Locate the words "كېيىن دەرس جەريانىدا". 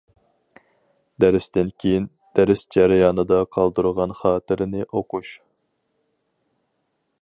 1.83-3.39